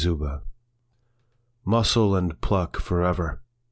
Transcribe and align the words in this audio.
4 0.03 0.41
Muscle 1.63 2.15
and 2.15 2.41
pluck 2.41 2.77
forever! 2.77 3.43